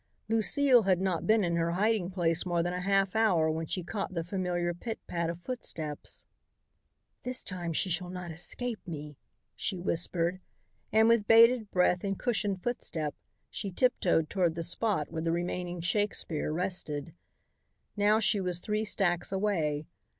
Lucile 0.27 0.81
had 0.81 0.99
not 0.99 1.27
been 1.27 1.43
in 1.43 1.57
her 1.57 1.73
hiding 1.73 2.09
place 2.09 2.43
more 2.43 2.63
than 2.63 2.73
a 2.73 2.81
half 2.81 3.15
hour 3.15 3.51
when 3.51 3.67
she 3.67 3.83
caught 3.83 4.15
the 4.15 4.23
familiar 4.23 4.73
pit 4.73 4.97
pat 5.05 5.29
of 5.29 5.39
footsteps. 5.41 6.23
"This 7.21 7.43
time 7.43 7.71
she 7.71 7.91
shall 7.91 8.09
not 8.09 8.31
escape 8.31 8.79
me," 8.87 9.15
she 9.55 9.77
whispered, 9.77 10.41
as 10.91 11.05
with 11.05 11.27
bated 11.27 11.69
breath 11.69 12.03
and 12.03 12.17
cushioned 12.17 12.63
footstep 12.63 13.13
she 13.51 13.69
tiptoed 13.69 14.27
toward 14.27 14.55
the 14.55 14.63
spot 14.63 15.11
where 15.11 15.21
the 15.21 15.31
remaining 15.31 15.81
Shakespeare 15.81 16.51
rested. 16.51 17.13
Now 17.95 18.19
she 18.19 18.41
was 18.41 18.59
three 18.59 18.83
stacks 18.85 19.31
away. 19.31 19.85